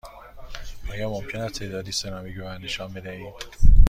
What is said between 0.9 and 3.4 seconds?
آیا ممکن است تعدادی سرامیک به من نشان بدهید؟